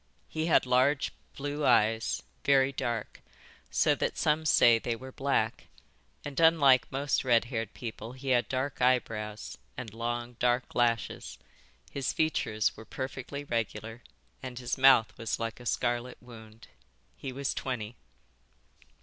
He 0.27 0.47
had 0.47 0.65
large 0.65 1.11
blue 1.37 1.63
eyes, 1.63 2.23
very 2.43 2.71
dark, 2.71 3.21
so 3.69 3.93
that 3.93 4.17
some 4.17 4.47
say 4.47 4.79
they 4.79 4.95
were 4.95 5.11
black, 5.11 5.67
and 6.25 6.39
unlike 6.39 6.91
most 6.91 7.23
red 7.23 7.45
haired 7.45 7.75
people 7.75 8.13
he 8.13 8.29
had 8.29 8.49
dark 8.49 8.81
eyebrows 8.81 9.59
and 9.77 9.93
long 9.93 10.37
dark 10.39 10.73
lashes. 10.73 11.37
His 11.91 12.13
features 12.13 12.75
were 12.75 12.83
perfectly 12.83 13.43
regular 13.43 14.01
and 14.41 14.57
his 14.57 14.75
mouth 14.75 15.15
was 15.19 15.39
like 15.39 15.59
a 15.59 15.67
scarlet 15.67 16.17
wound. 16.19 16.69
He 17.15 17.31
was 17.31 17.53
twenty." 17.53 17.95